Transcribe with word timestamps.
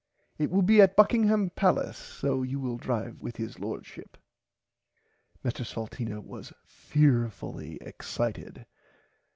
It 0.39 0.49
will 0.49 0.63
be 0.63 0.81
at 0.81 0.95
Buckingham 0.95 1.51
palace 1.51 1.95
so 1.95 2.41
you 2.41 2.59
will 2.59 2.77
drive 2.77 3.21
with 3.21 3.35
his 3.37 3.59
lordship. 3.59 4.17
Mr 5.45 5.63
Salteena 5.63 6.19
was 6.25 6.51
fearfully 6.65 7.77
excited. 7.81 8.65